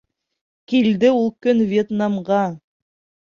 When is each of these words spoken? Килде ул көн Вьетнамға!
Килде 0.71 1.11
ул 1.17 1.29
көн 1.47 1.61
Вьетнамға! 1.73 2.41